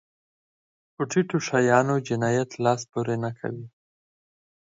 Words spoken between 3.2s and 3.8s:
نه کوي.